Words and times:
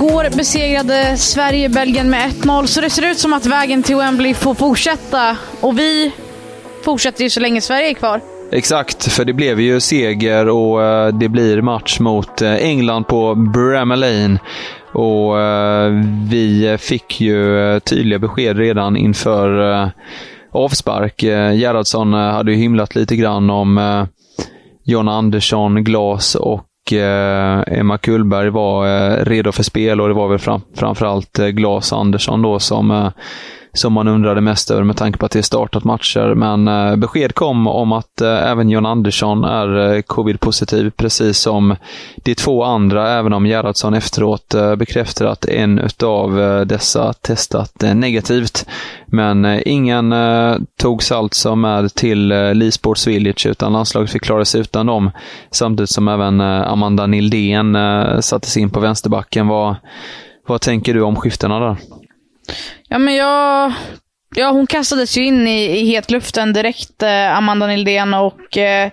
Igår 0.00 0.36
besegrade 0.36 1.16
Sverige 1.16 1.68
Belgien 1.68 2.10
med 2.10 2.30
1-0, 2.30 2.66
så 2.66 2.80
det 2.80 2.90
ser 2.90 3.10
ut 3.10 3.18
som 3.18 3.32
att 3.32 3.46
vägen 3.46 3.82
till 3.82 3.96
Wembley 3.96 4.34
får 4.34 4.54
fortsätta. 4.54 5.36
Och 5.60 5.78
vi 5.78 6.12
fortsätter 6.84 7.22
ju 7.24 7.30
så 7.30 7.40
länge 7.40 7.60
Sverige 7.60 7.90
är 7.90 7.94
kvar. 7.94 8.20
Exakt, 8.52 9.12
för 9.12 9.24
det 9.24 9.32
blev 9.32 9.60
ju 9.60 9.80
seger 9.80 10.48
och 10.48 10.82
eh, 10.82 11.08
det 11.08 11.28
blir 11.28 11.62
match 11.62 12.00
mot 12.00 12.42
eh, 12.42 12.54
England 12.54 13.04
på 13.04 13.34
Bramall 13.34 14.00
Lane. 14.00 14.38
Och 14.92 15.40
eh, 15.40 15.92
vi 16.30 16.76
fick 16.80 17.20
ju 17.20 17.80
tydliga 17.80 18.18
besked 18.18 18.56
redan 18.56 18.96
inför 18.96 19.90
avspark. 20.52 21.22
Gerhardsson 21.22 22.12
hade 22.12 22.52
ju 22.52 22.56
himlat 22.56 22.94
lite 22.94 23.16
grann 23.16 23.50
om 23.50 24.06
John 24.84 25.08
Andersson, 25.08 25.84
Glas 25.84 26.34
och 26.34 26.64
Eh, 26.92 27.78
Emma 27.78 27.98
Kullberg 27.98 28.50
var 28.50 28.86
eh, 28.86 29.24
redo 29.24 29.52
för 29.52 29.62
spel 29.62 30.00
och 30.00 30.08
det 30.08 30.14
var 30.14 30.28
väl 30.28 30.38
fram, 30.38 30.60
framförallt 30.74 31.38
eh, 31.38 31.46
Glas 31.46 31.92
Andersson 31.92 32.42
då 32.42 32.58
som 32.58 33.10
som 33.72 33.92
man 33.92 34.08
undrade 34.08 34.40
mest 34.40 34.70
över 34.70 34.84
med 34.84 34.96
tanke 34.96 35.18
på 35.18 35.26
att 35.26 35.32
det 35.32 35.42
startat 35.42 35.84
matcher. 35.84 36.34
Men 36.34 36.68
eh, 36.68 36.96
besked 36.96 37.34
kom 37.34 37.66
om 37.66 37.92
att 37.92 38.20
eh, 38.20 38.50
även 38.50 38.70
John 38.70 38.86
Andersson 38.86 39.44
är 39.44 39.94
eh, 39.94 40.02
covid-positiv, 40.02 40.90
precis 40.96 41.38
som 41.38 41.76
de 42.16 42.34
två 42.34 42.64
andra, 42.64 43.10
även 43.10 43.32
om 43.32 43.46
Gerhardsson 43.46 43.94
efteråt 43.94 44.54
eh, 44.54 44.76
bekräftar 44.76 45.26
att 45.26 45.44
en 45.44 45.80
av 46.02 46.40
eh, 46.40 46.60
dessa 46.60 47.12
testat 47.12 47.82
eh, 47.82 47.94
negativt. 47.94 48.66
Men 49.06 49.44
eh, 49.44 49.60
ingen 49.66 50.12
eh, 50.12 50.56
togs 50.80 51.12
alltså 51.12 51.56
med 51.56 51.94
till 51.94 52.32
eh, 52.32 52.54
Lee 52.54 52.72
Sports 52.72 53.06
Village, 53.06 53.46
utan 53.46 53.72
landslaget 53.72 54.10
fick 54.10 54.22
klara 54.22 54.44
sig 54.44 54.60
utan 54.60 54.86
dem. 54.86 55.10
Samtidigt 55.50 55.90
som 55.90 56.08
även 56.08 56.40
eh, 56.40 56.72
Amanda 56.72 57.06
Nildén 57.06 57.76
eh, 57.76 58.20
sattes 58.20 58.56
in 58.56 58.70
på 58.70 58.80
vänsterbacken. 58.80 59.48
Vad, 59.48 59.76
vad 60.46 60.60
tänker 60.60 60.94
du 60.94 61.02
om 61.02 61.16
skiftena 61.16 61.60
där? 61.60 61.76
Ja, 62.88 62.98
men 62.98 63.14
jag... 63.14 63.72
Ja, 64.36 64.50
hon 64.50 64.66
kastades 64.66 65.16
ju 65.16 65.24
in 65.24 65.48
i, 65.48 65.80
i 65.80 65.84
hetluften 65.84 66.52
direkt, 66.52 67.02
eh, 67.02 67.36
Amanda 67.36 67.66
Nildén, 67.66 68.14
och 68.14 68.58
eh, 68.58 68.90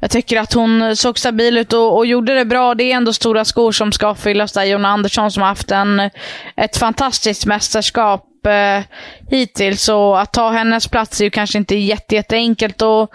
jag 0.00 0.10
tycker 0.10 0.40
att 0.40 0.52
hon 0.52 0.96
såg 0.96 1.18
stabil 1.18 1.58
ut 1.58 1.72
och, 1.72 1.96
och, 1.96 2.06
gjorde 2.06 2.34
det 2.34 2.44
bra. 2.44 2.74
Det 2.74 2.84
är 2.84 2.96
ändå 2.96 3.12
stora 3.12 3.44
skor 3.44 3.72
som 3.72 3.92
ska 3.92 4.14
fyllas 4.14 4.52
där. 4.52 4.64
Jonna 4.64 4.88
Andersson 4.88 5.30
som 5.30 5.42
har 5.42 5.48
haft 5.48 5.70
en, 5.70 6.10
ett 6.56 6.76
fantastiskt 6.76 7.46
mästerskap 7.46 8.46
eh, 8.46 8.84
hittills, 9.30 9.88
och 9.88 10.20
att 10.20 10.32
ta 10.32 10.50
hennes 10.50 10.88
plats 10.88 11.20
är 11.20 11.24
ju 11.24 11.30
kanske 11.30 11.58
inte 11.58 11.76
jätte, 11.76 12.14
jätteenkelt. 12.14 12.82
Och 12.82 13.10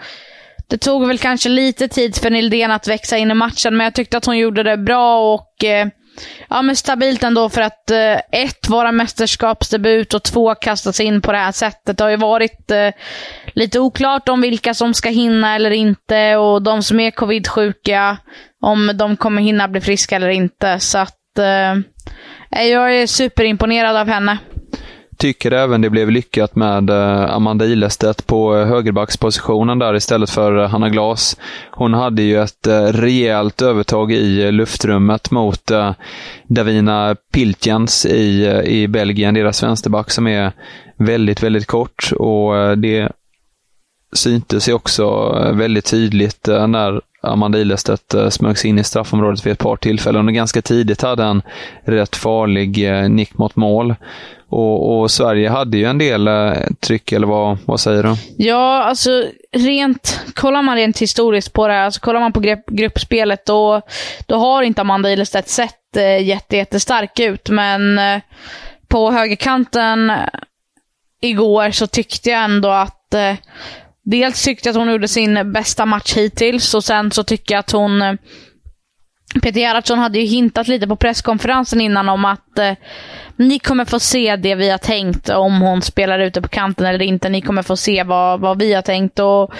det 0.68 0.78
tog 0.78 1.06
väl 1.06 1.18
kanske 1.18 1.48
lite 1.48 1.88
tid 1.88 2.16
för 2.16 2.30
Nildén 2.30 2.70
att 2.70 2.88
växa 2.88 3.18
in 3.18 3.30
i 3.30 3.34
matchen, 3.34 3.76
men 3.76 3.84
jag 3.84 3.94
tyckte 3.94 4.16
att 4.16 4.26
hon 4.26 4.38
gjorde 4.38 4.62
det 4.62 4.76
bra 4.76 5.34
och 5.34 5.64
eh, 5.64 5.88
Ja, 6.48 6.62
men 6.62 6.76
stabilt 6.76 7.22
ändå 7.22 7.48
för 7.48 7.60
att 7.60 7.90
eh, 7.90 8.18
ett, 8.32 8.68
vara 8.68 8.92
mästerskapsdebut 8.92 10.14
och 10.14 10.22
två, 10.22 10.54
kastas 10.54 11.00
in 11.00 11.20
på 11.20 11.32
det 11.32 11.38
här 11.38 11.52
sättet. 11.52 11.98
Det 11.98 12.04
har 12.04 12.10
ju 12.10 12.16
varit 12.16 12.70
eh, 12.70 12.90
lite 13.54 13.80
oklart 13.80 14.28
om 14.28 14.40
vilka 14.40 14.74
som 14.74 14.94
ska 14.94 15.08
hinna 15.08 15.54
eller 15.54 15.70
inte 15.70 16.36
och 16.36 16.62
de 16.62 16.82
som 16.82 17.00
är 17.00 17.10
covid-sjuka, 17.10 18.16
om 18.60 18.90
de 18.94 19.16
kommer 19.16 19.42
hinna 19.42 19.68
bli 19.68 19.80
friska 19.80 20.16
eller 20.16 20.28
inte. 20.28 20.80
Så 20.80 20.98
att 20.98 21.38
eh, 21.38 22.64
jag 22.64 22.96
är 22.96 23.06
superimponerad 23.06 23.96
av 23.96 24.08
henne 24.08 24.38
tycker 25.16 25.52
även 25.52 25.80
det 25.80 25.90
blev 25.90 26.10
lyckat 26.10 26.56
med 26.56 26.90
eh, 26.90 27.34
Amanda 27.34 27.64
Ilestedt 27.64 28.26
på 28.26 28.56
eh, 28.56 28.66
högerbackspositionen 28.66 29.78
där 29.78 29.94
istället 29.96 30.30
för 30.30 30.62
eh, 30.62 30.68
Hanna 30.68 30.88
Glas. 30.88 31.36
Hon 31.70 31.94
hade 31.94 32.22
ju 32.22 32.42
ett 32.42 32.66
rejält 32.90 33.62
övertag 33.62 34.12
i 34.12 34.52
luftrummet 34.52 35.30
mot 35.30 35.70
Davina 36.46 37.16
Piltjens 37.32 38.06
i, 38.06 38.62
i 38.64 38.88
Belgien, 38.88 39.34
deras 39.34 39.62
vänsterback 39.62 40.10
som 40.10 40.26
är 40.26 40.52
väldigt, 40.96 41.42
väldigt 41.42 41.66
kort 41.66 42.12
och 42.18 42.78
det 42.78 43.12
syntes 44.12 44.68
ju 44.68 44.72
också 44.72 45.32
väldigt 45.54 45.84
tydligt 45.84 46.46
när 46.46 47.00
Amanda 47.26 47.58
Ilestedt 47.58 48.14
eh, 48.14 48.28
smög 48.28 48.58
sig 48.58 48.70
in 48.70 48.78
i 48.78 48.84
straffområdet 48.84 49.46
vid 49.46 49.52
ett 49.52 49.58
par 49.58 49.76
tillfällen 49.76 50.28
och 50.28 50.34
ganska 50.34 50.62
tidigt 50.62 51.02
hade 51.02 51.24
en 51.24 51.42
rätt 51.84 52.16
farlig 52.16 52.88
eh, 52.88 53.08
nick 53.08 53.38
mot 53.38 53.56
mål. 53.56 53.94
Och, 54.48 55.00
och, 55.00 55.10
Sverige 55.10 55.48
hade 55.48 55.76
ju 55.76 55.84
en 55.84 55.98
del 55.98 56.28
eh, 56.28 56.52
tryck, 56.80 57.12
eller 57.12 57.26
vad, 57.26 57.58
vad 57.64 57.80
säger 57.80 58.02
du? 58.02 58.16
Ja, 58.36 58.82
alltså 58.82 59.24
rent, 59.52 60.20
kollar 60.34 60.62
man 60.62 60.76
rent 60.76 60.98
historiskt 60.98 61.52
på 61.52 61.68
det 61.68 61.74
här, 61.74 61.84
alltså 61.84 62.00
kollar 62.00 62.20
man 62.20 62.32
på 62.32 62.40
grupp, 62.40 62.66
gruppspelet, 62.66 63.46
då, 63.46 63.80
då 64.26 64.36
har 64.36 64.62
inte 64.62 64.80
Amanda 64.80 65.12
Ilestedt 65.12 65.48
sett 65.48 65.96
eh, 65.96 66.22
jätte, 66.22 66.56
jättestark 66.56 67.20
ut. 67.20 67.48
Men 67.48 67.98
eh, 67.98 68.20
på 68.88 69.10
högerkanten 69.10 70.12
igår 71.20 71.70
så 71.70 71.86
tyckte 71.86 72.30
jag 72.30 72.44
ändå 72.44 72.68
att 72.68 73.14
eh, 73.14 73.34
Dels 74.04 74.44
tyckte 74.44 74.68
jag 74.68 74.72
att 74.72 74.78
hon 74.78 74.92
gjorde 74.92 75.08
sin 75.08 75.52
bästa 75.52 75.86
match 75.86 76.16
hittills 76.16 76.74
och 76.74 76.84
sen 76.84 77.10
så 77.10 77.24
tycker 77.24 77.54
jag 77.54 77.60
att 77.60 77.70
hon 77.70 78.02
eh, 78.02 78.14
Peter 79.42 79.60
Gerhardsson 79.60 79.98
hade 79.98 80.18
ju 80.18 80.26
hintat 80.26 80.68
lite 80.68 80.86
på 80.86 80.96
presskonferensen 80.96 81.80
innan 81.80 82.08
om 82.08 82.24
att 82.24 82.58
eh, 82.58 82.72
ni 83.36 83.58
kommer 83.58 83.84
få 83.84 84.00
se 84.00 84.36
det 84.36 84.54
vi 84.54 84.70
har 84.70 84.78
tänkt 84.78 85.28
om 85.28 85.60
hon 85.60 85.82
spelar 85.82 86.18
ute 86.18 86.42
på 86.42 86.48
kanten 86.48 86.86
eller 86.86 87.02
inte. 87.02 87.28
Ni 87.28 87.40
kommer 87.40 87.62
få 87.62 87.76
se 87.76 88.02
vad, 88.02 88.40
vad 88.40 88.58
vi 88.58 88.74
har 88.74 88.82
tänkt. 88.82 89.18
Och 89.18 89.54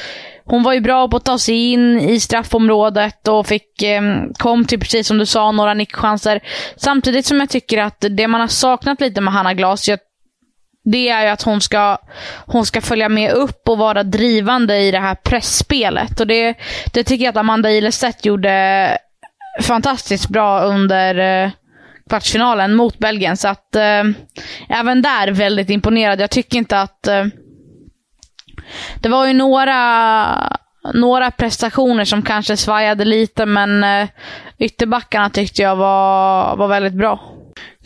hon 0.44 0.62
var 0.62 0.72
ju 0.72 0.80
bra 0.80 1.08
på 1.08 1.16
att 1.16 1.24
ta 1.24 1.38
sig 1.38 1.72
in 1.72 2.00
i 2.00 2.20
straffområdet 2.20 3.28
och 3.28 3.46
fick, 3.46 3.82
eh, 3.82 4.02
kom 4.38 4.64
till, 4.64 4.80
precis 4.80 5.06
som 5.06 5.18
du 5.18 5.26
sa, 5.26 5.52
några 5.52 5.74
nickchanser. 5.74 6.40
Samtidigt 6.76 7.26
som 7.26 7.40
jag 7.40 7.50
tycker 7.50 7.78
att 7.82 8.04
det 8.10 8.28
man 8.28 8.40
har 8.40 8.48
saknat 8.48 9.00
lite 9.00 9.20
med 9.20 9.34
Hanna 9.34 9.54
Glas, 9.54 9.88
det 10.84 11.08
är 11.08 11.22
ju 11.22 11.28
att 11.28 11.42
hon 11.42 11.60
ska, 11.60 11.98
hon 12.46 12.66
ska 12.66 12.80
följa 12.80 13.08
med 13.08 13.32
upp 13.32 13.68
och 13.68 13.78
vara 13.78 14.02
drivande 14.02 14.78
i 14.78 14.90
det 14.90 14.98
här 14.98 15.14
pressspelet. 15.14 16.20
Och 16.20 16.26
det, 16.26 16.54
det 16.92 17.04
tycker 17.04 17.24
jag 17.24 17.32
att 17.32 17.36
Amanda 17.36 17.70
Ilestedt 17.70 18.24
gjorde 18.24 18.98
fantastiskt 19.62 20.28
bra 20.28 20.60
under 20.60 21.18
eh, 21.44 21.50
kvartsfinalen 22.08 22.74
mot 22.74 22.98
Belgien. 22.98 23.36
Så 23.36 23.48
att 23.48 23.76
eh, 23.76 24.04
även 24.68 25.02
där 25.02 25.30
väldigt 25.30 25.70
imponerad. 25.70 26.20
Jag 26.20 26.30
tycker 26.30 26.58
inte 26.58 26.80
att... 26.80 27.06
Eh, 27.06 27.24
det 29.00 29.08
var 29.08 29.26
ju 29.26 29.32
några, 29.32 30.58
några 30.94 31.30
prestationer 31.30 32.04
som 32.04 32.22
kanske 32.22 32.56
svajade 32.56 33.04
lite, 33.04 33.46
men 33.46 33.84
eh, 33.84 34.08
ytterbackarna 34.58 35.30
tyckte 35.30 35.62
jag 35.62 35.76
var, 35.76 36.56
var 36.56 36.68
väldigt 36.68 36.94
bra. 36.94 37.20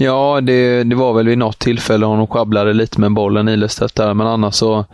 Ja, 0.00 0.40
det, 0.40 0.84
det 0.84 0.96
var 0.96 1.12
väl 1.12 1.28
vid 1.28 1.38
något 1.38 1.58
tillfälle 1.58 2.06
hon 2.06 2.26
sjabblade 2.26 2.72
lite 2.72 3.00
med 3.00 3.12
bollen 3.12 3.48
Ilestedt 3.48 3.94
där, 3.94 4.14
men 4.14 4.26
annars 4.26 4.54
så, 4.54 4.84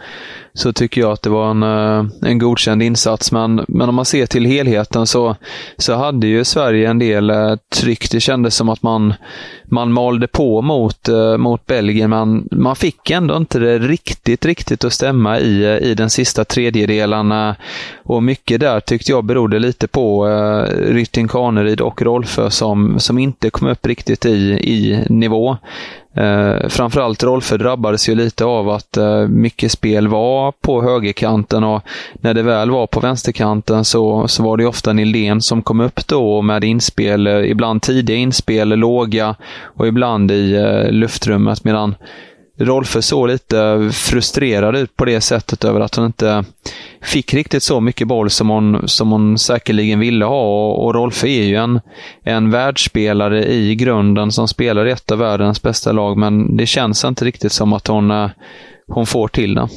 så 0.55 0.73
tycker 0.73 1.01
jag 1.01 1.13
att 1.13 1.23
det 1.23 1.31
var 1.31 1.51
en, 1.51 1.63
eh, 1.63 2.05
en 2.31 2.39
godkänd 2.39 2.83
insats. 2.83 3.33
Men, 3.33 3.65
men 3.69 3.89
om 3.89 3.95
man 3.95 4.05
ser 4.05 4.27
till 4.27 4.45
helheten 4.45 5.07
så, 5.07 5.37
så 5.77 5.95
hade 5.95 6.27
ju 6.27 6.45
Sverige 6.45 6.91
en 6.91 6.99
del 6.99 7.31
eh, 7.31 7.55
tryck. 7.75 8.11
Det 8.11 8.21
kändes 8.21 8.55
som 8.55 8.69
att 8.69 8.83
man, 8.83 9.15
man 9.65 9.93
malde 9.93 10.27
på 10.27 10.63
mot, 10.63 11.09
eh, 11.09 11.37
mot 11.37 11.67
Belgien, 11.67 12.11
men 12.11 12.49
man 12.51 12.77
fick 12.77 13.11
ändå 13.11 13.37
inte 13.37 13.59
det 13.59 13.79
riktigt, 13.79 14.47
riktigt 14.47 14.85
att 14.85 14.93
stämma 14.93 15.39
i, 15.39 15.79
i 15.83 15.95
den 15.95 16.11
sista 16.11 16.45
tredjedelen. 16.45 17.55
Och 18.05 18.23
mycket 18.23 18.61
där 18.61 18.81
tyckte 18.81 19.13
jag 19.13 19.25
berodde 19.25 19.59
lite 19.59 19.89
på 19.89 20.27
Rytting 20.77 21.29
Kaneryd 21.29 21.81
och 21.81 22.03
Rolfö 22.03 22.51
som, 22.51 23.01
som 23.01 23.19
inte 23.19 23.51
kom 23.51 23.69
upp 23.69 23.87
riktigt 23.87 24.27
i, 24.27 24.59
i 24.63 24.94
nivå. 25.09 25.57
Eh, 26.17 26.69
framförallt 26.69 27.23
Rolfö 27.23 27.57
drabbades 27.57 28.09
ju 28.09 28.15
lite 28.15 28.45
av 28.45 28.71
att 28.71 28.97
eh, 28.97 29.29
mycket 29.29 29.73
spel 29.73 30.09
var 30.09 30.53
på 30.53 30.83
högerkanten 30.83 31.65
och 31.65 31.83
när 32.15 32.35
det 32.35 32.43
väl 32.43 32.71
var 32.71 32.87
på 32.87 33.01
vänsterkanten 33.01 33.85
så, 33.85 34.29
så 34.29 34.43
var 34.43 34.57
det 34.57 34.67
ofta 34.67 34.93
Nildén 34.93 35.41
som 35.41 35.63
kom 35.63 35.81
upp 35.81 36.07
då 36.07 36.43
med 36.43 36.65
inspel, 36.65 37.27
eh, 37.27 37.51
ibland 37.51 37.83
tidiga 37.83 38.17
inspel, 38.17 38.69
låga 38.69 39.35
och 39.63 39.87
ibland 39.87 40.31
i 40.31 40.55
eh, 40.55 40.93
luftrummet 40.93 41.65
medan 41.65 41.95
Rolfö 42.59 43.03
såg 43.03 43.29
lite 43.29 43.91
frustrerad 43.93 44.77
ut 44.77 44.97
på 44.97 45.05
det 45.05 45.21
sättet 45.21 45.65
över 45.65 45.81
att 45.81 45.95
hon 45.95 46.07
inte 46.07 46.45
fick 47.03 47.35
riktigt 47.35 47.63
så 47.63 47.81
mycket 47.81 48.09
boll 48.09 48.31
som 48.31 48.49
hon, 48.49 48.89
som 48.89 49.11
hon 49.11 49.39
säkerligen 49.39 50.01
ville 50.01 50.25
ha. 50.25 50.73
Och 50.73 50.95
Rolfö 50.95 51.27
är 51.27 51.43
ju 51.43 51.57
en, 51.57 51.81
en 52.23 52.51
världsspelare 52.51 53.45
i 53.45 53.75
grunden 53.75 54.33
som 54.33 54.49
spelar 54.49 54.87
i 54.87 54.91
ett 54.91 55.11
av 55.11 55.19
världens 55.19 55.63
bästa 55.63 55.93
lag, 55.93 56.17
men 56.19 56.57
det 56.57 56.67
känns 56.67 57.05
inte 57.05 57.25
riktigt 57.25 57.53
som 57.53 57.73
att 57.73 57.87
hon, 57.87 58.11
eh, 58.11 58.31
hon 58.87 59.07
får 59.07 59.29
till 59.29 59.55
det. 59.55 59.69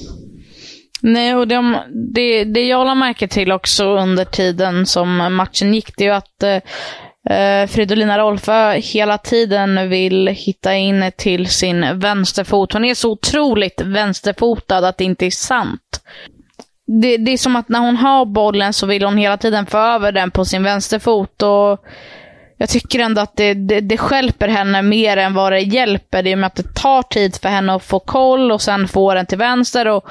Nej, 1.01 1.35
och 1.35 1.47
de, 1.47 1.77
det, 2.13 2.43
det 2.43 2.63
jag 2.63 2.87
la 2.87 2.95
märke 2.95 3.27
till 3.27 3.51
också 3.51 3.85
under 3.85 4.25
tiden 4.25 4.85
som 4.85 5.35
matchen 5.35 5.73
gick, 5.73 5.97
det 5.97 6.03
är 6.03 6.07
ju 6.07 6.13
att 6.13 6.43
eh, 6.43 6.57
Eh, 7.29 7.67
Fridolina 7.67 8.19
Rolfö 8.19 8.71
hela 8.71 9.17
tiden 9.17 9.89
vill 9.89 10.27
hitta 10.27 10.75
in 10.75 11.11
till 11.17 11.47
sin 11.47 11.99
vänsterfot. 11.99 12.73
Hon 12.73 12.85
är 12.85 12.93
så 12.93 13.11
otroligt 13.11 13.81
vänsterfotad 13.81 14.77
att 14.87 14.97
det 14.97 15.03
inte 15.03 15.25
är 15.25 15.31
sant. 15.31 16.01
Det, 17.01 17.17
det, 17.17 17.31
är 17.31 17.37
som 17.37 17.55
att 17.55 17.69
när 17.69 17.79
hon 17.79 17.97
har 17.97 18.25
bollen 18.25 18.73
så 18.73 18.85
vill 18.85 19.03
hon 19.03 19.17
hela 19.17 19.37
tiden 19.37 19.65
få 19.65 19.77
över 19.77 20.11
den 20.11 20.31
på 20.31 20.45
sin 20.45 20.63
vänsterfot. 20.63 21.41
Och 21.41 21.85
jag 22.59 22.69
tycker 22.69 22.99
ändå 22.99 23.21
att 23.21 23.35
det, 23.35 23.53
det, 23.53 23.81
det 23.81 23.97
skälper 23.97 24.47
henne 24.47 24.81
mer 24.81 25.17
än 25.17 25.33
vad 25.33 25.51
det 25.51 25.59
hjälper. 25.59 26.23
Det 26.23 26.31
är 26.31 26.35
med 26.35 26.47
att 26.47 26.55
det 26.55 26.75
tar 26.75 27.01
tid 27.01 27.35
för 27.41 27.49
henne 27.49 27.73
att 27.73 27.83
få 27.83 27.99
koll 27.99 28.51
och 28.51 28.61
sen 28.61 28.87
få 28.87 29.13
den 29.13 29.25
till 29.25 29.37
vänster 29.37 29.87
och 29.87 30.07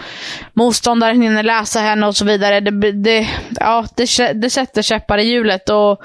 motståndaren 0.53 1.23
hinner 1.23 1.43
läsa 1.43 1.81
henne 1.81 2.07
och 2.07 2.17
så 2.17 2.25
vidare. 2.25 2.61
Det, 2.61 2.93
det, 2.93 3.29
ja, 3.61 3.87
det, 3.95 4.33
det 4.33 4.51
sätter 4.51 4.83
käppar 4.83 5.19
i 5.19 5.23
hjulet. 5.23 5.69
Och 5.69 6.03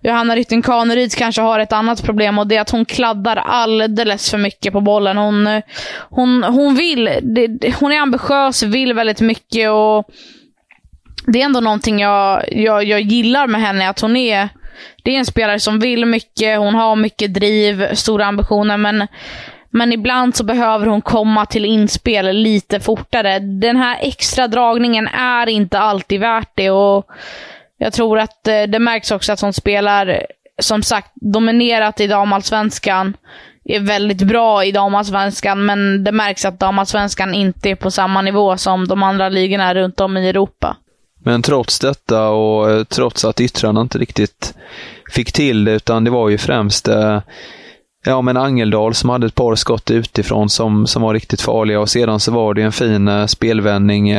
Johanna 0.00 0.36
Rytting 0.36 0.62
Kaneryd 0.62 1.14
kanske 1.14 1.42
har 1.42 1.58
ett 1.58 1.72
annat 1.72 2.02
problem 2.02 2.38
och 2.38 2.46
det 2.46 2.56
är 2.56 2.60
att 2.60 2.70
hon 2.70 2.84
kladdar 2.84 3.36
alldeles 3.36 4.30
för 4.30 4.38
mycket 4.38 4.72
på 4.72 4.80
bollen. 4.80 5.16
Hon, 5.16 5.62
hon, 6.10 6.42
hon 6.42 6.74
vill, 6.74 7.10
det, 7.22 7.74
hon 7.80 7.92
är 7.92 8.00
ambitiös, 8.00 8.62
vill 8.62 8.94
väldigt 8.94 9.20
mycket 9.20 9.70
och 9.70 10.08
det 11.26 11.40
är 11.40 11.44
ändå 11.44 11.60
någonting 11.60 12.00
jag, 12.00 12.52
jag, 12.52 12.84
jag 12.84 13.00
gillar 13.00 13.46
med 13.46 13.60
henne, 13.60 13.88
att 13.88 14.00
hon 14.00 14.16
är 14.16 14.48
det 15.02 15.14
är 15.14 15.18
en 15.18 15.26
spelare 15.26 15.60
som 15.60 15.78
vill 15.78 16.06
mycket, 16.06 16.58
hon 16.58 16.74
har 16.74 16.96
mycket 16.96 17.34
driv, 17.34 17.94
stora 17.94 18.26
ambitioner, 18.26 18.76
men, 18.76 19.06
men 19.70 19.92
ibland 19.92 20.36
så 20.36 20.44
behöver 20.44 20.86
hon 20.86 21.02
komma 21.02 21.46
till 21.46 21.64
inspel 21.64 22.36
lite 22.36 22.80
fortare. 22.80 23.38
Den 23.38 23.76
här 23.76 23.98
extra 24.00 24.48
dragningen 24.48 25.08
är 25.08 25.48
inte 25.48 25.78
alltid 25.78 26.20
värt 26.20 26.50
det 26.54 26.70
och 26.70 27.06
jag 27.78 27.92
tror 27.92 28.18
att 28.18 28.48
eh, 28.48 28.62
det 28.62 28.78
märks 28.78 29.10
också 29.10 29.32
att 29.32 29.40
hon 29.40 29.52
spelar, 29.52 30.26
som 30.58 30.82
sagt, 30.82 31.10
dominerat 31.14 32.00
i 32.00 32.06
damallsvenskan 32.06 33.16
är 33.64 33.80
väldigt 33.80 34.22
bra 34.22 34.64
i 34.64 34.72
damallsvenskan, 34.72 35.66
men 35.66 36.04
det 36.04 36.12
märks 36.12 36.44
att 36.44 36.60
damallsvenskan 36.60 37.34
inte 37.34 37.70
är 37.70 37.74
på 37.74 37.90
samma 37.90 38.22
nivå 38.22 38.56
som 38.56 38.88
de 38.88 39.02
andra 39.02 39.28
ligorna 39.28 39.74
runt 39.74 40.00
om 40.00 40.16
i 40.16 40.28
Europa. 40.28 40.76
Men 41.24 41.42
trots 41.42 41.78
detta 41.78 42.28
och 42.28 42.70
eh, 42.70 42.84
trots 42.84 43.24
att 43.24 43.40
yttrarna 43.40 43.80
inte 43.80 43.98
riktigt 43.98 44.54
fick 45.10 45.32
till 45.32 45.64
det, 45.64 45.72
utan 45.72 46.04
det 46.04 46.10
var 46.10 46.28
ju 46.28 46.38
främst 46.38 46.88
eh, 46.88 47.20
ja, 48.04 48.22
men 48.22 48.36
Angeldal 48.36 48.94
som 48.94 49.10
hade 49.10 49.26
ett 49.26 49.34
par 49.34 49.54
skott 49.54 49.90
utifrån 49.90 50.48
som, 50.48 50.86
som 50.86 51.02
var 51.02 51.14
riktigt 51.14 51.40
farliga 51.40 51.80
och 51.80 51.88
sedan 51.88 52.20
så 52.20 52.32
var 52.32 52.54
det 52.54 52.62
en 52.62 52.72
fin 52.72 53.08
eh, 53.08 53.26
spelvändning 53.26 54.14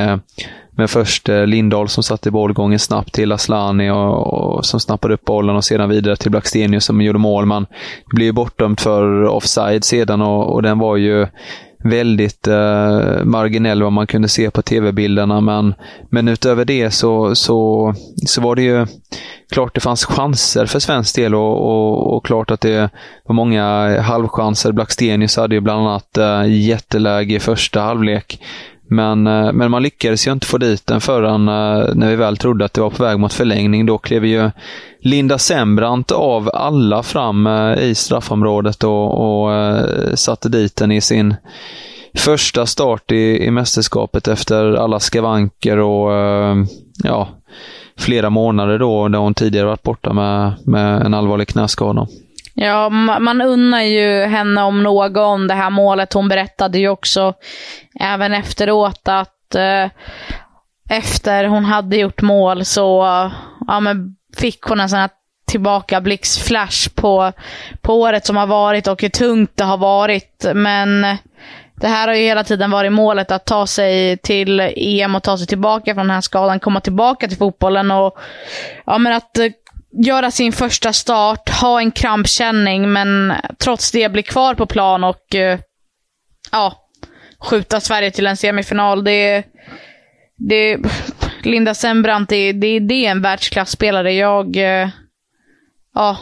med 0.75 0.89
först 0.89 1.27
Lindahl 1.27 1.89
som 1.89 2.03
satte 2.03 2.31
bollgången 2.31 2.79
snabbt 2.79 3.13
till 3.13 3.31
Aslani 3.31 3.89
och, 3.89 4.33
och, 4.33 4.65
som 4.65 4.79
snappade 4.79 5.13
upp 5.13 5.25
bollen 5.25 5.55
och 5.55 5.63
sedan 5.63 5.89
vidare 5.89 6.15
till 6.15 6.31
Blackstenius 6.31 6.85
som 6.85 7.01
gjorde 7.01 7.19
mål. 7.19 7.45
Man 7.45 7.65
blev 8.05 8.25
ju 8.25 8.31
bortdömt 8.31 8.81
för 8.81 9.23
offside 9.23 9.83
sedan 9.83 10.21
och, 10.21 10.53
och 10.53 10.61
den 10.61 10.79
var 10.79 10.97
ju 10.97 11.27
väldigt 11.83 12.47
eh, 12.47 13.23
marginell 13.23 13.83
vad 13.83 13.91
man 13.91 14.07
kunde 14.07 14.27
se 14.27 14.51
på 14.51 14.61
tv-bilderna. 14.61 15.41
Men, 15.41 15.75
men 16.09 16.27
utöver 16.27 16.65
det 16.65 16.91
så, 16.91 17.35
så, 17.35 17.93
så 18.25 18.41
var 18.41 18.55
det 18.55 18.61
ju 18.61 18.87
klart 19.51 19.73
det 19.73 19.81
fanns 19.81 20.05
chanser 20.05 20.65
för 20.65 20.79
svensk 20.79 21.15
del 21.15 21.35
och, 21.35 21.69
och, 21.69 22.17
och 22.17 22.25
klart 22.25 22.51
att 22.51 22.61
det 22.61 22.89
var 23.25 23.35
många 23.35 24.01
halvchanser. 24.01 24.71
Blackstenius 24.71 25.37
hade 25.37 25.55
ju 25.55 25.61
bland 25.61 25.87
annat 25.87 26.17
eh, 26.17 26.43
jätteläge 26.47 27.35
i 27.35 27.39
första 27.39 27.81
halvlek. 27.81 28.39
Men, 28.93 29.27
eh, 29.27 29.53
men 29.53 29.71
man 29.71 29.83
lyckades 29.83 30.27
ju 30.27 30.31
inte 30.31 30.47
få 30.47 30.57
dit 30.57 30.87
den 30.87 31.01
förrän 31.01 31.47
eh, 31.47 31.95
när 31.95 32.09
vi 32.09 32.15
väl 32.15 32.37
trodde 32.37 32.65
att 32.65 32.73
det 32.73 32.81
var 32.81 32.89
på 32.89 33.03
väg 33.03 33.19
mot 33.19 33.33
förlängning. 33.33 33.85
Då 33.85 33.97
klev 33.97 34.25
ju 34.25 34.51
Linda 34.99 35.37
Sembrant 35.37 36.11
av 36.11 36.49
alla 36.53 37.03
fram 37.03 37.47
eh, 37.47 37.83
i 37.83 37.95
straffområdet 37.95 38.83
och, 38.83 39.45
och 39.45 39.51
satte 40.19 40.49
dit 40.49 40.75
den 40.75 40.91
i 40.91 41.01
sin 41.01 41.35
första 42.17 42.65
start 42.65 43.11
i, 43.11 43.45
i 43.45 43.51
mästerskapet 43.51 44.27
efter 44.27 44.73
alla 44.73 44.99
skavanker 44.99 45.77
och 45.77 46.11
ja, 47.03 47.27
flera 47.97 48.29
månader 48.29 48.79
då, 48.79 49.07
där 49.07 49.19
hon 49.19 49.33
tidigare 49.33 49.67
varit 49.67 49.83
borta 49.83 50.13
med, 50.13 50.53
med 50.65 51.01
en 51.01 51.13
allvarlig 51.13 51.47
knäskada. 51.47 52.07
Ja, 52.53 52.89
man 52.89 53.41
unnar 53.41 53.81
ju 53.81 54.25
henne 54.25 54.61
om 54.63 54.83
någon 54.83 55.47
det 55.47 55.53
här 55.53 55.69
målet. 55.69 56.13
Hon 56.13 56.27
berättade 56.27 56.79
ju 56.79 56.89
också 56.89 57.33
även 57.99 58.33
efteråt 58.33 59.07
att 59.07 59.55
eh, 59.55 59.89
efter 60.89 61.45
hon 61.45 61.65
hade 61.65 61.97
gjort 61.97 62.21
mål 62.21 62.65
så 62.65 63.03
ja, 63.67 63.79
men 63.79 64.15
fick 64.37 64.61
hon 64.61 64.79
en 64.79 64.89
sån 64.89 64.99
här 64.99 65.09
tillbakablicksflash 65.45 66.89
på, 66.95 67.31
på 67.81 68.01
året 68.01 68.25
som 68.25 68.37
har 68.37 68.47
varit 68.47 68.87
och 68.87 69.01
hur 69.01 69.09
tungt 69.09 69.51
det 69.55 69.63
har 69.63 69.77
varit. 69.77 70.45
Men 70.53 71.01
det 71.75 71.87
här 71.87 72.07
har 72.07 72.15
ju 72.15 72.23
hela 72.23 72.43
tiden 72.43 72.71
varit 72.71 72.91
målet, 72.91 73.31
att 73.31 73.45
ta 73.45 73.67
sig 73.67 74.17
till 74.17 74.59
EM 74.75 75.15
och 75.15 75.23
ta 75.23 75.37
sig 75.37 75.47
tillbaka 75.47 75.93
från 75.93 76.07
den 76.07 76.13
här 76.13 76.21
skadan, 76.21 76.59
komma 76.59 76.79
tillbaka 76.79 77.27
till 77.27 77.37
fotbollen 77.37 77.91
och 77.91 78.17
ja, 78.85 78.97
men 78.97 79.13
att 79.13 79.37
eh, 79.37 79.45
göra 79.93 80.31
sin 80.31 80.51
första 80.51 80.93
start, 80.93 81.49
ha 81.49 81.79
en 81.79 81.91
krampkänning, 81.91 82.93
men 82.93 83.33
trots 83.57 83.91
det 83.91 84.11
bli 84.11 84.23
kvar 84.23 84.55
på 84.55 84.65
plan 84.65 85.03
och 85.03 85.35
eh, 85.35 85.59
ja, 86.51 86.73
skjuta 87.39 87.79
Sverige 87.79 88.11
till 88.11 88.27
en 88.27 88.37
semifinal. 88.37 89.03
Det, 89.03 89.43
det, 90.37 90.77
Linda 91.43 91.73
Sembrant, 91.73 92.29
det, 92.29 92.51
det, 92.51 92.79
det 92.79 93.05
är 93.05 93.11
en 93.11 93.21
världsklasspelare. 93.21 94.13
Jag, 94.13 94.57
eh, 94.57 94.89
ja, 95.93 96.17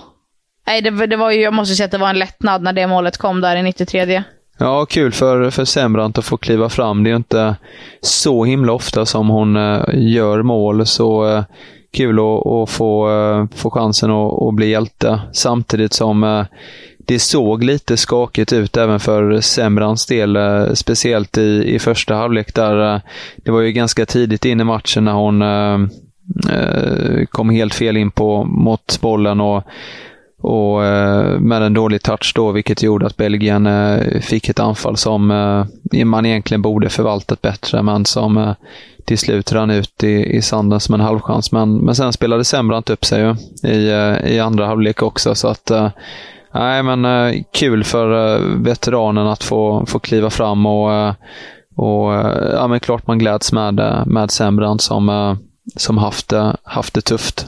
nej, 0.68 0.82
det, 0.82 1.08
det 1.08 1.16
var 1.16 1.32
ju, 1.32 1.42
jag 1.42 1.54
måste 1.54 1.76
säga 1.76 1.86
att 1.86 1.92
det 1.92 1.98
var 1.98 2.10
en 2.10 2.20
lättnad 2.20 2.62
när 2.62 2.74
det 2.74 2.88
målet 2.88 3.18
kom 3.18 3.42
där 3.42 3.56
i 3.56 3.64
93. 3.64 4.24
Ja, 4.58 4.86
kul 4.86 5.12
för, 5.12 5.50
för 5.50 5.66
Sembrant 5.66 6.18
att 6.18 6.26
få 6.26 6.38
kliva 6.38 6.70
fram. 6.70 7.04
Det 7.04 7.08
är 7.08 7.12
ju 7.12 7.18
inte 7.18 7.56
så 8.02 8.46
himla 8.46 8.74
ofta 8.74 9.06
som 9.06 9.30
hon 9.30 9.56
eh, 9.56 9.84
gör 9.94 10.44
mål, 10.44 10.86
så 10.86 11.44
kul 11.92 12.20
att, 12.20 12.48
att 12.48 12.70
få, 12.70 13.10
eh, 13.10 13.46
få 13.56 13.70
chansen 13.70 14.12
att, 14.12 14.42
att, 14.42 14.54
bli 14.54 14.70
hjälte. 14.70 15.22
Samtidigt 15.34 15.94
som 15.94 16.24
eh, 16.24 16.46
det 16.98 17.20
såg 17.20 17.64
lite 17.64 17.98
skakigt 17.98 18.54
ut 18.54 18.78
även 18.78 19.00
för 19.00 19.42
Semrans 19.42 20.06
del, 20.06 20.36
eh, 20.36 20.74
speciellt 20.74 21.38
i, 21.38 21.76
i 21.76 21.80
första 21.80 22.16
halvlek 22.16 22.54
där 22.56 23.02
det 23.36 23.52
var 23.52 23.62
ju 23.62 23.72
ganska 23.72 24.06
tidigt 24.06 24.46
in 24.46 24.62
i 24.62 24.64
matchen 24.64 25.06
när 25.06 25.14
hon 25.14 25.44
kom 27.30 27.50
helt 27.50 27.74
fel 27.74 27.98
in 27.98 28.12
på 28.12 28.44
mot 28.44 29.02
bollen 29.02 29.42
och, 29.42 29.64
och 30.42 30.86
eh, 30.86 31.40
med 31.40 31.62
en 31.62 31.74
dålig 31.74 32.02
touch 32.02 32.32
då, 32.36 32.52
vilket 32.52 32.84
gjorde 32.84 33.06
att 33.06 33.18
Belgien 33.18 33.68
eh, 33.68 34.20
fick 34.22 34.50
ett 34.50 34.60
anfall 34.60 34.98
som 34.98 35.32
eh, 35.32 36.06
man 36.06 36.26
egentligen 36.26 36.62
borde 36.62 36.90
förvaltat 36.90 37.42
bättre, 37.42 37.84
men 37.84 38.06
som 38.06 38.56
till 39.06 39.18
slut 39.18 39.52
rann 39.52 39.70
ut 39.70 40.04
i, 40.04 40.38
i 40.38 40.42
sanden 40.42 40.80
som 40.80 40.96
en 40.96 41.02
halvchans. 41.02 41.52
Men, 41.52 41.78
men 41.78 41.96
sen 41.96 42.14
spelade 42.14 42.44
Sembrant 42.44 42.90
upp 42.90 43.06
sig 43.06 43.22
ju 43.22 43.36
i, 43.70 43.90
eh, 43.90 44.32
i 44.32 44.40
andra 44.40 44.66
halvlek 44.66 45.04
också, 45.04 45.36
så 45.36 45.48
att 45.48 45.72
nej, 46.54 46.84
men 46.84 47.34
kul 47.54 47.84
för 47.84 48.40
veteranen 48.64 49.28
att 49.28 49.44
få, 49.44 49.86
få 49.86 50.00
kliva 50.00 50.30
fram 50.30 50.66
och, 50.66 50.90
uh, 50.90 51.14
och 51.76 52.14
ja, 52.54 52.68
men 52.68 52.80
klart 52.80 53.08
man 53.08 53.20
gläds 53.20 53.52
med, 53.52 54.04
med 54.06 54.32
Sembrant 54.32 54.82
som, 54.82 55.38
som 55.76 55.98
haft, 55.98 56.34
haft 56.64 56.94
det 56.94 57.02
tufft. 57.02 57.48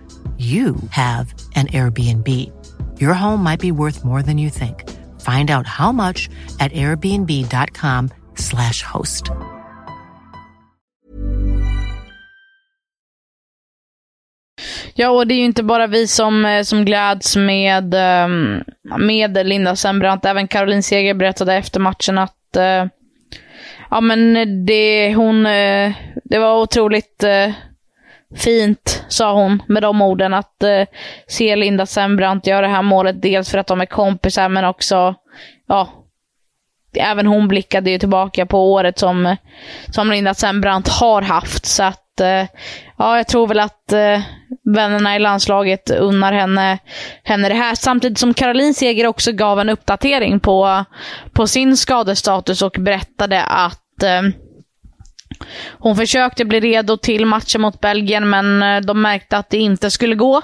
you 0.41 0.75
have 0.89 1.33
an 1.55 1.67
Airbnb. 1.67 2.27
Your 2.99 3.13
home 3.13 3.43
might 3.43 3.59
be 3.59 3.71
worth 3.71 4.03
more 4.03 4.23
than 4.23 4.37
you 4.37 4.49
think. 4.49 4.89
Find 5.21 5.51
out 5.51 5.67
how 5.67 5.91
much 5.91 6.29
at 6.59 6.71
airbnb.com 6.71 8.09
slash 8.35 8.83
host. 8.83 9.31
Ja, 14.93 15.09
och 15.09 15.27
det 15.27 15.33
är 15.33 15.37
ju 15.37 15.45
inte 15.45 15.63
bara 15.63 15.87
vi 15.87 16.07
som, 16.07 16.45
eh, 16.45 16.63
som 16.63 16.85
gläds 16.85 17.35
med, 17.35 17.93
ehm, 17.93 18.63
med 18.99 19.47
Linda 19.47 19.75
Sembrant. 19.75 20.25
Även 20.25 20.47
Caroline 20.47 20.83
Seger 20.83 21.13
berättade 21.13 21.53
efter 21.53 21.79
matchen 21.79 22.17
att 22.17 22.55
eh, 22.55 22.85
ja, 23.89 24.01
men 24.01 24.65
det, 24.65 25.13
hon, 25.15 25.45
eh, 25.45 25.93
det 26.23 26.39
var 26.39 26.61
otroligt 26.61 27.23
fint, 28.35 29.03
sa 29.07 29.33
hon 29.33 29.63
med 29.67 29.83
de 29.83 30.01
orden, 30.01 30.33
att 30.33 30.63
eh, 30.63 30.85
se 31.27 31.55
Linda 31.55 31.85
Sembrant 31.85 32.47
göra 32.47 32.61
det 32.61 32.73
här 32.73 32.81
målet. 32.81 33.21
Dels 33.21 33.51
för 33.51 33.57
att 33.57 33.67
de 33.67 33.81
är 33.81 33.85
kompisar, 33.85 34.49
men 34.49 34.65
också, 34.65 35.15
ja, 35.67 35.89
även 36.95 37.27
hon 37.27 37.47
blickade 37.47 37.91
ju 37.91 37.99
tillbaka 37.99 38.45
på 38.45 38.73
året 38.73 38.99
som, 38.99 39.35
som 39.89 40.11
Linda 40.11 40.33
Sembrant 40.33 40.87
har 40.87 41.21
haft. 41.21 41.65
Så 41.65 41.83
att, 41.83 42.19
eh, 42.19 42.45
ja, 42.97 43.17
jag 43.17 43.27
tror 43.27 43.47
väl 43.47 43.59
att 43.59 43.91
eh, 43.91 44.21
vännerna 44.75 45.15
i 45.15 45.19
landslaget 45.19 45.89
unnar 45.89 46.33
henne, 46.33 46.77
henne 47.23 47.49
det 47.49 47.55
här. 47.55 47.75
Samtidigt 47.75 48.17
som 48.17 48.33
Caroline 48.33 48.73
Seger 48.73 49.07
också 49.07 49.31
gav 49.31 49.59
en 49.59 49.69
uppdatering 49.69 50.39
på, 50.39 50.85
på 51.31 51.47
sin 51.47 51.77
skadestatus 51.77 52.61
och 52.61 52.75
berättade 52.79 53.43
att 53.43 54.03
eh, 54.03 54.21
hon 55.71 55.95
försökte 55.95 56.45
bli 56.45 56.59
redo 56.59 56.97
till 56.97 57.25
matchen 57.25 57.61
mot 57.61 57.81
Belgien, 57.81 58.29
men 58.29 58.63
eh, 58.63 58.81
de 58.81 59.01
märkte 59.01 59.37
att 59.37 59.49
det 59.49 59.57
inte 59.57 59.91
skulle 59.91 60.15
gå. 60.15 60.41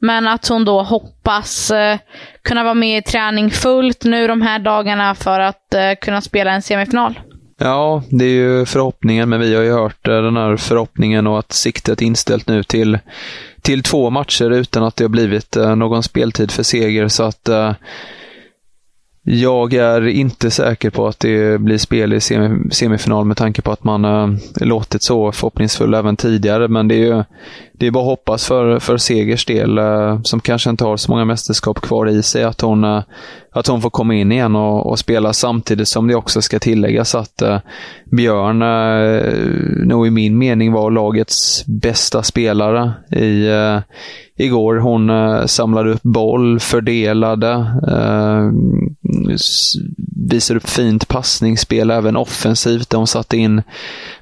Men 0.00 0.26
att 0.26 0.48
hon 0.48 0.64
då 0.64 0.82
hoppas 0.82 1.70
eh, 1.70 1.98
kunna 2.42 2.64
vara 2.64 2.74
med 2.74 2.98
i 2.98 3.02
träning 3.02 3.50
fullt 3.50 4.04
nu 4.04 4.26
de 4.26 4.42
här 4.42 4.58
dagarna 4.58 5.14
för 5.14 5.40
att 5.40 5.74
eh, 5.74 5.92
kunna 6.00 6.20
spela 6.20 6.52
en 6.52 6.62
semifinal. 6.62 7.20
Ja, 7.58 8.02
det 8.10 8.24
är 8.24 8.28
ju 8.28 8.66
förhoppningen, 8.66 9.28
men 9.28 9.40
vi 9.40 9.54
har 9.54 9.62
ju 9.62 9.72
hört 9.72 10.04
den 10.04 10.36
här 10.36 10.56
förhoppningen 10.56 11.26
och 11.26 11.38
att 11.38 11.52
siktet 11.52 12.02
är 12.02 12.06
inställt 12.06 12.48
nu 12.48 12.62
till, 12.62 12.98
till 13.62 13.82
två 13.82 14.10
matcher 14.10 14.50
utan 14.50 14.84
att 14.84 14.96
det 14.96 15.04
har 15.04 15.08
blivit 15.08 15.56
någon 15.56 16.02
speltid 16.02 16.50
för 16.50 16.62
seger. 16.62 17.08
Så 17.08 17.22
att 17.22 17.48
jag 19.24 19.74
är 19.74 20.06
inte 20.06 20.50
säker 20.50 20.90
på 20.90 21.06
att 21.06 21.20
det 21.20 21.60
blir 21.60 21.78
spel 21.78 22.12
i 22.12 22.20
semifinal 22.70 23.24
med 23.24 23.36
tanke 23.36 23.62
på 23.62 23.72
att 23.72 23.84
man 23.84 24.04
äh, 24.04 24.38
låtit 24.60 25.02
så 25.02 25.32
förhoppningsfull 25.32 25.94
även 25.94 26.16
tidigare. 26.16 26.68
Men 26.68 26.88
det 26.88 26.94
är 26.94 27.16
ju 27.16 27.24
det 27.78 27.86
är 27.86 27.90
bara 27.90 28.04
att 28.04 28.08
hoppas 28.08 28.46
för, 28.46 28.78
för 28.78 28.96
Segers 28.96 29.46
del, 29.46 29.78
eh, 29.78 30.20
som 30.22 30.40
kanske 30.40 30.70
inte 30.70 30.84
har 30.84 30.96
så 30.96 31.10
många 31.10 31.24
mästerskap 31.24 31.80
kvar 31.80 32.08
i 32.08 32.22
sig, 32.22 32.44
att 32.44 32.60
hon, 32.60 32.84
eh, 32.84 33.02
att 33.52 33.66
hon 33.66 33.82
får 33.82 33.90
komma 33.90 34.14
in 34.14 34.32
igen 34.32 34.56
och, 34.56 34.86
och 34.90 34.98
spela 34.98 35.32
samtidigt 35.32 35.88
som 35.88 36.08
det 36.08 36.14
också 36.14 36.42
ska 36.42 36.58
tilläggas 36.58 37.14
att 37.14 37.42
eh, 37.42 37.58
Björn 38.04 38.58
nog 39.88 40.06
i 40.06 40.10
min 40.10 40.38
mening 40.38 40.72
var 40.72 40.90
lagets 40.90 41.66
bästa 41.66 42.22
spelare 42.22 42.92
i 43.10 43.48
igår. 44.36 44.76
Hon 44.76 45.10
eh, 45.10 45.46
samlade 45.46 45.90
upp 45.90 46.02
boll, 46.02 46.60
fördelade, 46.60 47.66
visar 50.16 50.56
upp 50.56 50.68
fint 50.68 51.08
passningsspel 51.08 51.90
även 51.90 52.16
offensivt 52.16 52.90
De 52.90 53.06
satte 53.06 53.36
in 53.36 53.62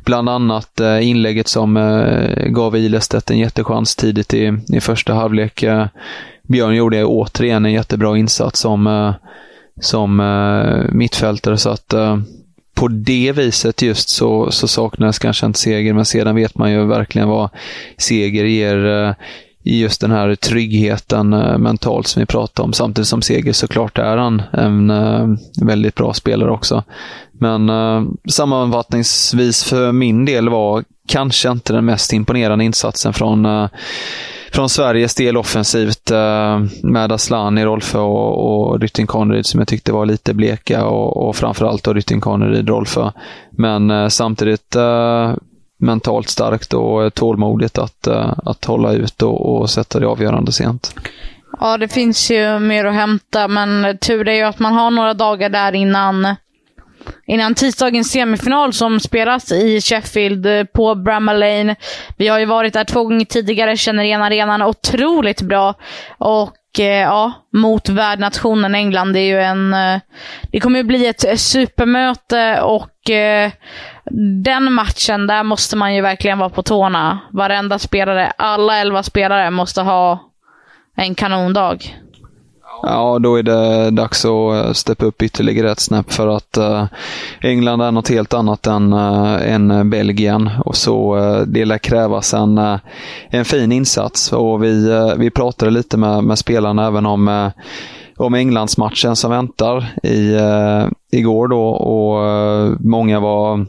bland 0.04 0.28
annat 0.28 0.80
eh, 0.80 1.08
inlägget 1.08 1.48
som 1.48 1.76
eh, 1.76 2.46
gav 2.46 2.76
Ilestedt 2.76 3.30
en 3.30 3.38
jättechans 3.38 3.96
tidigt 3.96 4.34
i, 4.34 4.58
i 4.72 4.80
första 4.80 5.14
halvlek. 5.14 5.62
Eh, 5.62 5.86
Björn 6.42 6.74
gjorde 6.74 7.04
återigen 7.04 7.66
en 7.66 7.72
jättebra 7.72 8.18
insats 8.18 8.60
som, 8.60 9.12
som 9.80 10.16
mittfältare 10.92 11.56
så 11.56 11.70
att 11.70 11.94
på 12.74 12.88
det 12.88 13.32
viset 13.32 13.82
just 13.82 14.08
så, 14.08 14.50
så 14.50 14.68
saknades 14.68 15.18
kanske 15.18 15.46
inte 15.46 15.58
seger, 15.58 15.94
men 15.94 16.04
sedan 16.04 16.36
vet 16.36 16.58
man 16.58 16.72
ju 16.72 16.84
verkligen 16.84 17.28
vad 17.28 17.50
seger 17.96 18.44
ger 18.44 19.14
i 19.62 19.80
just 19.80 20.00
den 20.00 20.10
här 20.10 20.34
tryggheten 20.34 21.32
eh, 21.32 21.58
mentalt 21.58 22.06
som 22.06 22.20
vi 22.20 22.26
pratade 22.26 22.64
om. 22.64 22.72
Samtidigt 22.72 23.08
som 23.08 23.22
Seger 23.22 23.52
såklart 23.52 23.98
är 23.98 24.16
han 24.16 24.42
en 24.52 24.90
eh, 24.90 25.26
väldigt 25.62 25.94
bra 25.94 26.12
spelare 26.12 26.50
också. 26.50 26.84
Men 27.32 27.68
eh, 27.68 28.02
sammanfattningsvis 28.28 29.64
för 29.64 29.92
min 29.92 30.24
del 30.24 30.48
var 30.48 30.84
kanske 31.08 31.50
inte 31.50 31.72
den 31.72 31.84
mest 31.84 32.12
imponerande 32.12 32.64
insatsen 32.64 33.12
från 33.12 33.46
eh, 33.46 33.68
från 34.52 34.68
Sveriges 34.68 35.14
del 35.14 35.36
offensivt 35.36 36.10
eh, 36.10 36.60
med 36.82 37.12
Aslan 37.12 37.64
Rolfö 37.64 37.98
och, 37.98 38.70
och 38.70 38.80
Rytting 38.80 39.06
Conryd 39.06 39.46
som 39.46 39.60
jag 39.60 39.68
tyckte 39.68 39.92
var 39.92 40.06
lite 40.06 40.34
bleka 40.34 40.84
och, 40.84 41.28
och 41.28 41.36
framförallt 41.36 41.84
då 41.84 41.92
Rytting 41.92 42.20
Conryd 42.20 42.68
Rolfö. 42.68 43.10
Men 43.50 43.90
eh, 43.90 44.08
samtidigt 44.08 44.76
eh, 44.76 45.34
mentalt 45.82 46.28
starkt 46.28 46.74
och 46.74 47.04
eh, 47.04 47.10
tålmodigt 47.10 47.78
att, 47.78 48.06
eh, 48.06 48.32
att 48.44 48.64
hålla 48.64 48.92
ut 48.92 49.22
och, 49.22 49.60
och 49.60 49.70
sätta 49.70 50.00
det 50.00 50.06
avgörande 50.06 50.52
sent. 50.52 50.94
Ja, 51.60 51.78
det 51.78 51.88
finns 51.88 52.30
ju 52.30 52.58
mer 52.58 52.84
att 52.84 52.94
hämta, 52.94 53.48
men 53.48 53.98
tur 53.98 54.28
är 54.28 54.34
ju 54.34 54.42
att 54.42 54.58
man 54.58 54.72
har 54.72 54.90
några 54.90 55.14
dagar 55.14 55.48
där 55.48 55.72
innan 55.74 56.36
innan 57.26 57.54
tisdagens 57.54 58.10
semifinal 58.10 58.72
som 58.72 59.00
spelas 59.00 59.52
i 59.52 59.80
Sheffield 59.80 60.46
eh, 60.46 60.64
på 60.64 60.94
Bramall 60.94 61.40
Lane. 61.40 61.76
Vi 62.16 62.28
har 62.28 62.38
ju 62.38 62.44
varit 62.44 62.72
där 62.72 62.84
två 62.84 63.04
gånger 63.04 63.24
tidigare, 63.24 63.76
känner 63.76 64.04
igen 64.04 64.22
arenan 64.22 64.62
otroligt 64.62 65.42
bra. 65.42 65.74
Och 66.18 66.56
ja, 66.78 67.32
mot 67.52 67.88
värdnationen 67.88 68.74
England. 68.74 69.12
Det 69.12 69.20
är 69.20 69.26
ju 69.26 69.40
en... 69.40 69.74
Det 70.52 70.60
kommer 70.60 70.78
ju 70.78 70.84
bli 70.84 71.06
ett 71.06 71.40
supermöte 71.40 72.60
och 72.60 72.91
Eh, 73.10 73.52
den 74.42 74.72
matchen, 74.72 75.26
där 75.26 75.42
måste 75.42 75.76
man 75.76 75.94
ju 75.94 76.00
verkligen 76.00 76.38
vara 76.38 76.48
på 76.48 76.62
tårna. 76.62 77.18
Varenda 77.30 77.78
spelare, 77.78 78.32
alla 78.38 78.76
elva 78.76 79.02
spelare 79.02 79.50
måste 79.50 79.82
ha 79.82 80.18
en 80.96 81.14
kanondag. 81.14 81.78
Ja, 82.82 83.18
då 83.18 83.36
är 83.36 83.42
det 83.42 83.90
dags 83.90 84.24
att 84.24 84.54
eh, 84.54 84.72
steppa 84.72 85.04
upp 85.04 85.22
ytterligare 85.22 85.70
ett 85.70 85.80
snäpp 85.80 86.12
för 86.12 86.28
att 86.28 86.56
eh, 86.56 86.84
England 87.40 87.80
är 87.80 87.90
något 87.90 88.08
helt 88.08 88.34
annat 88.34 88.66
än, 88.66 88.92
än 88.92 89.90
Belgien 89.90 90.50
och 90.64 90.76
så 90.76 91.16
det 91.46 91.64
lär 91.64 91.78
krävas 91.78 92.34
en, 92.34 92.58
en 93.28 93.44
fin 93.44 93.72
insats 93.72 94.32
och 94.32 94.64
vi, 94.64 94.88
vi 95.16 95.30
pratade 95.30 95.70
lite 95.70 95.96
med, 95.96 96.24
med 96.24 96.38
spelarna 96.38 96.86
även 96.86 97.06
om 97.06 97.50
om 98.16 98.34
Englandsmatchen 98.34 99.16
som 99.16 99.30
väntar 99.30 99.92
i, 100.02 100.34
eh, 100.34 100.86
igår 101.12 101.48
då 101.48 101.68
och 101.68 102.28
eh, 102.28 102.72
många 102.80 103.20
var 103.20 103.66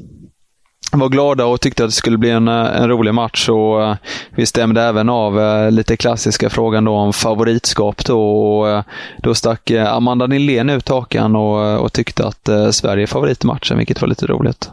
var 0.99 1.09
glada 1.09 1.45
och 1.45 1.61
tyckte 1.61 1.83
att 1.83 1.89
det 1.89 1.95
skulle 1.95 2.17
bli 2.17 2.29
en, 2.29 2.47
eh, 2.47 2.81
en 2.81 2.89
rolig 2.89 3.13
match. 3.13 3.49
Och 3.49 3.83
eh, 3.83 3.95
vi 4.35 4.45
stämde 4.45 4.81
även 4.81 5.09
av 5.09 5.41
eh, 5.41 5.71
lite 5.71 5.97
klassiska 5.97 6.49
frågan 6.49 6.85
då 6.85 6.93
om 6.93 7.13
favoritskap. 7.13 8.05
Då, 8.05 8.21
och, 8.21 8.83
då 9.17 9.35
stack 9.35 9.71
Amanda 9.71 10.27
Nilén 10.27 10.69
ut 10.69 10.89
hakan 10.89 11.35
och, 11.35 11.79
och 11.79 11.93
tyckte 11.93 12.25
att 12.25 12.75
Sverige 12.75 13.03
är 13.03 13.07
favorit 13.07 13.43
i 13.43 13.47
matchen, 13.47 13.77
vilket 13.77 14.01
var 14.01 14.07
lite 14.07 14.27
roligt. 14.27 14.69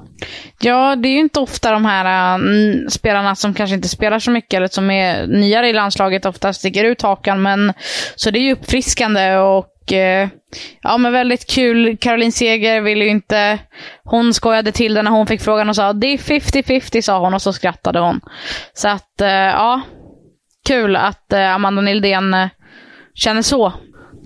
Ja, 0.61 0.97
det 0.97 1.09
är 1.09 1.13
ju 1.13 1.19
inte 1.19 1.41
ofta 1.41 1.73
de 1.73 1.85
här 1.85 2.39
äh, 2.39 2.41
spelarna 2.89 3.35
som 3.35 3.55
kanske 3.55 3.77
inte 3.77 3.89
spelar 3.89 4.19
så 4.19 4.31
mycket 4.31 4.55
eller 4.55 4.69
som 4.69 4.91
är 4.91 5.27
nyare 5.27 5.69
i 5.69 5.73
landslaget 5.73 6.27
ofta 6.27 6.53
sticker 6.53 6.85
ut 6.85 7.03
hakan. 7.03 7.43
Men, 7.43 7.73
så 8.17 8.31
det 8.31 8.39
är 8.39 8.43
ju 8.43 8.53
uppfriskande 8.53 9.37
och 9.37 9.67
Eh, 9.93 10.29
ja, 10.83 10.99
men 10.99 11.13
väldigt 11.13 11.51
kul. 11.51 11.97
Caroline 11.97 12.33
Seger 12.33 12.81
ville 12.81 13.05
ju 13.05 13.11
inte... 13.11 13.59
Hon 14.05 14.35
skojade 14.35 14.73
till 14.73 14.95
det 14.95 15.03
när 15.03 15.11
hon 15.11 15.27
fick 15.27 15.41
frågan 15.41 15.69
och 15.69 15.77
sa 15.77 15.93
det 15.93 16.07
är 16.07 16.19
50-50 16.19 17.01
sa 17.01 17.19
hon 17.19 17.35
och 17.35 17.43
så 17.43 17.53
skrattade 17.53 18.01
hon. 18.01 18.21
Så 18.73 18.89
att 18.89 19.21
eh, 19.21 19.29
ja, 19.29 19.81
kul 20.69 20.97
att 20.97 21.33
eh, 21.33 21.55
Amanda 21.55 21.83
Nildén 21.83 22.49
känner 23.15 23.43
så. 23.43 23.73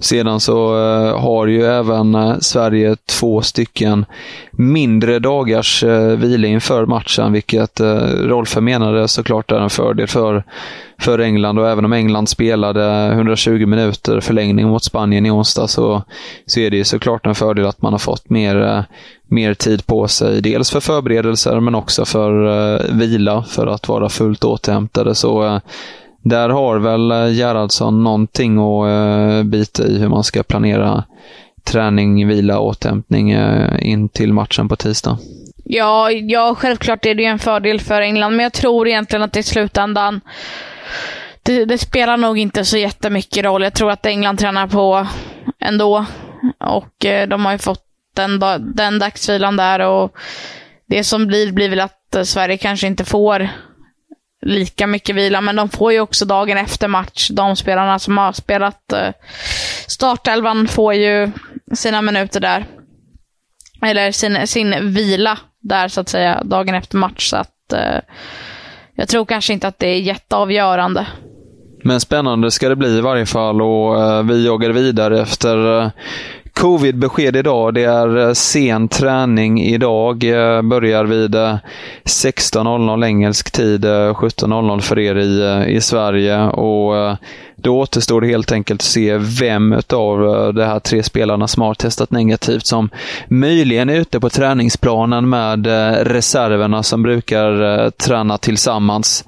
Sedan 0.00 0.40
så 0.40 0.74
eh, 0.76 1.20
har 1.20 1.46
ju 1.46 1.64
även 1.64 2.14
eh, 2.14 2.38
Sverige 2.38 2.96
två 2.96 3.42
stycken 3.42 4.04
mindre 4.50 5.18
dagars 5.18 5.84
eh, 5.84 6.16
vila 6.16 6.48
inför 6.48 6.86
matchen, 6.86 7.32
vilket 7.32 7.80
Rolf 8.20 8.56
menade 8.56 9.08
såklart 9.08 9.52
är 9.52 9.60
en 9.60 9.70
fördel 9.70 10.06
för, 10.06 10.44
för 10.98 11.18
England. 11.18 11.58
Och 11.58 11.68
även 11.68 11.84
om 11.84 11.92
England 11.92 12.28
spelade 12.28 13.06
120 13.12 13.66
minuter 13.66 14.20
förlängning 14.20 14.68
mot 14.68 14.84
Spanien 14.84 15.26
i 15.26 15.30
onsdag 15.30 15.68
så, 15.68 16.02
så 16.46 16.60
är 16.60 16.70
det 16.70 16.76
ju 16.76 16.84
såklart 16.84 17.26
en 17.26 17.34
fördel 17.34 17.66
att 17.66 17.82
man 17.82 17.92
har 17.92 17.98
fått 17.98 18.30
mer, 18.30 18.84
mer 19.26 19.54
tid 19.54 19.86
på 19.86 20.08
sig. 20.08 20.42
Dels 20.42 20.70
för 20.70 20.80
förberedelser 20.80 21.60
men 21.60 21.74
också 21.74 22.04
för 22.04 22.92
vila, 22.92 23.42
för 23.42 23.66
att 23.66 23.88
vara 23.88 24.08
fullt 24.08 24.44
återhämtade. 24.44 25.14
Så 25.14 25.60
där 26.24 26.48
har 26.48 26.78
väl 26.78 27.10
eh, 27.10 27.32
Gerhardsson 27.32 28.04
någonting 28.04 28.58
att 28.58 28.88
eh, 28.88 29.42
bita 29.42 29.86
i 29.86 29.98
hur 29.98 30.08
man 30.08 30.24
ska 30.24 30.42
planera 30.42 31.04
träning, 31.64 32.28
vila, 32.28 32.60
återhämtning 32.60 33.30
eh, 33.30 33.88
in 33.90 34.08
till 34.08 34.32
matchen 34.32 34.68
på 34.68 34.76
tisdag. 34.76 35.18
Ja, 35.64 36.10
ja, 36.10 36.54
självklart 36.58 37.06
är 37.06 37.14
det 37.14 37.24
en 37.24 37.38
fördel 37.38 37.80
för 37.80 38.00
England, 38.00 38.36
men 38.36 38.42
jag 38.42 38.52
tror 38.52 38.88
egentligen 38.88 39.22
att 39.22 39.36
i 39.36 39.42
slutändan 39.42 40.20
det, 41.42 41.64
det, 41.64 41.78
spelar 41.78 42.16
nog 42.16 42.38
inte 42.38 42.64
så 42.64 42.78
jättemycket 42.78 43.44
roll. 43.44 43.62
Jag 43.62 43.74
tror 43.74 43.90
att 43.90 44.06
England 44.06 44.38
tränar 44.38 44.66
på 44.66 45.06
ändå. 45.60 46.04
Och 46.60 47.04
eh, 47.04 47.28
de 47.28 47.44
har 47.44 47.52
ju 47.52 47.58
fått 47.58 47.84
den, 48.16 48.40
den 48.74 48.98
dagsvilan 48.98 49.56
där 49.56 49.80
och 49.80 50.12
det 50.86 51.04
som 51.04 51.26
blir, 51.26 51.52
blir 51.52 51.68
väl 51.68 51.80
att 51.80 52.26
Sverige 52.26 52.56
kanske 52.56 52.86
inte 52.86 53.04
får 53.04 53.48
lika 54.44 54.86
mycket 54.86 55.16
vila, 55.16 55.40
men 55.40 55.56
de 55.56 55.68
får 55.68 55.92
ju 55.92 56.00
också 56.00 56.24
dagen 56.24 56.58
efter 56.58 56.88
match. 56.88 57.30
De 57.30 57.56
spelarna 57.56 57.98
som 57.98 58.18
har 58.18 58.32
spelat 58.32 58.92
eh, 58.92 59.08
startelvan 59.86 60.68
får 60.68 60.94
ju 60.94 61.30
sina 61.74 62.02
minuter 62.02 62.40
där. 62.40 62.66
Eller 63.82 64.12
sin, 64.12 64.46
sin 64.46 64.94
vila 64.94 65.38
där, 65.60 65.88
så 65.88 66.00
att 66.00 66.08
säga, 66.08 66.42
dagen 66.44 66.74
efter 66.74 66.96
match. 66.96 67.30
Så 67.30 67.36
att 67.36 67.72
eh, 67.72 68.00
jag 68.94 69.08
tror 69.08 69.24
kanske 69.24 69.52
inte 69.52 69.68
att 69.68 69.78
det 69.78 69.88
är 69.88 70.00
jätteavgörande. 70.00 71.06
Men 71.84 72.00
spännande 72.00 72.50
ska 72.50 72.68
det 72.68 72.76
bli 72.76 72.88
i 72.88 73.00
varje 73.00 73.26
fall 73.26 73.62
och 73.62 74.02
eh, 74.02 74.22
vi 74.22 74.46
jagar 74.46 74.70
vidare 74.70 75.20
efter 75.20 75.80
eh, 75.80 75.90
Covid-besked 76.54 77.36
idag. 77.36 77.74
Det 77.74 77.84
är 77.84 78.16
eh, 78.16 78.32
sen 78.32 78.88
träning 78.88 79.62
idag. 79.62 80.24
Eh, 80.24 80.62
börjar 80.62 81.04
vid 81.04 81.34
eh, 81.34 81.56
16.00 82.04 83.04
engelsk 83.06 83.50
tid, 83.50 83.84
17.00 83.84 84.80
för 84.80 84.98
er 84.98 85.16
i, 85.16 85.64
i 85.76 85.80
Sverige. 85.80 86.42
Och 86.42 87.16
då 87.56 87.78
återstår 87.78 88.20
det 88.20 88.26
helt 88.26 88.52
enkelt 88.52 88.80
att 88.80 88.84
se 88.84 89.16
vem 89.18 89.72
av 89.72 90.54
de 90.54 90.64
här 90.64 90.80
tre 90.80 91.02
spelarna 91.02 91.48
som 91.48 91.62
har 91.62 91.74
testat 91.74 92.10
negativt 92.10 92.66
som 92.66 92.88
möjligen 93.28 93.88
är 93.88 94.00
ute 94.00 94.20
på 94.20 94.30
träningsplanen 94.30 95.28
med 95.28 95.66
reserverna 96.06 96.82
som 96.82 97.02
brukar 97.02 97.90
träna 97.90 98.38
tillsammans. 98.38 99.24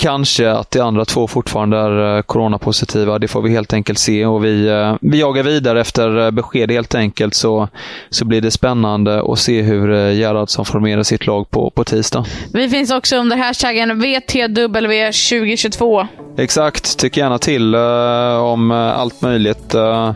Kanske 0.00 0.50
att 0.50 0.70
de 0.70 0.80
andra 0.80 1.04
två 1.04 1.26
fortfarande 1.26 1.76
är 1.76 2.16
eh, 2.16 2.22
coronapositiva. 2.22 3.18
Det 3.18 3.28
får 3.28 3.42
vi 3.42 3.50
helt 3.50 3.72
enkelt 3.72 3.98
se 3.98 4.26
och 4.26 4.44
vi, 4.44 4.68
eh, 4.68 4.94
vi 5.00 5.20
jagar 5.20 5.42
vidare 5.42 5.80
efter 5.80 6.18
eh, 6.18 6.30
besked 6.30 6.70
helt 6.70 6.94
enkelt. 6.94 7.34
Så, 7.34 7.68
så 8.10 8.24
blir 8.24 8.40
det 8.40 8.50
spännande 8.50 9.32
att 9.32 9.38
se 9.38 9.62
hur 9.62 10.12
Gerhardsson 10.12 10.64
formerar 10.64 11.02
sitt 11.02 11.26
lag 11.26 11.50
på, 11.50 11.70
på 11.70 11.84
tisdag. 11.84 12.24
Vi 12.52 12.68
finns 12.68 12.90
också 12.90 13.16
under 13.16 13.36
hashtaggen 13.36 14.02
VTW2022. 14.02 16.06
Exakt. 16.36 16.98
Tyck 16.98 17.16
gärna 17.16 17.38
till 17.38 17.74
uh, 17.74 18.36
om 18.36 18.70
allt 18.70 19.22
möjligt. 19.22 19.74
Uh, 19.74 20.12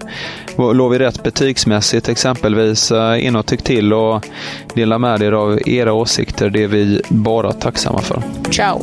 låg 0.56 0.92
vi 0.92 0.98
rätt 0.98 1.22
betygsmässigt 1.22 2.08
exempelvis? 2.08 2.92
Uh, 2.92 3.26
in 3.26 3.36
och 3.36 3.46
tyck 3.46 3.62
till 3.62 3.92
och 3.92 4.26
dela 4.74 4.98
med 4.98 5.22
er 5.22 5.32
av 5.32 5.68
era 5.68 5.92
åsikter. 5.92 6.50
Det 6.50 6.62
är 6.62 6.68
vi 6.68 7.00
bara 7.08 7.52
tacksamma 7.52 8.00
för. 8.00 8.22
Ciao! 8.50 8.82